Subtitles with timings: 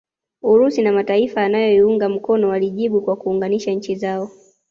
[0.41, 4.31] Urusi na mataifa yanayoiunga mkono walijibu kwa kuunganisha nchi zao